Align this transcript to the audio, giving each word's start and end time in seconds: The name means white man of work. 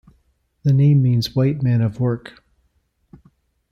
The 0.63 0.73
name 0.73 1.03
means 1.03 1.35
white 1.35 1.61
man 1.61 1.81
of 1.83 1.99
work. 1.99 2.43